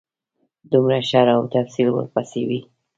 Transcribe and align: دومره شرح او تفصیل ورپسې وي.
دومره 0.71 0.97
شرح 1.09 1.33
او 1.37 1.43
تفصیل 1.55 1.87
ورپسې 1.91 2.41
وي. 2.49 2.59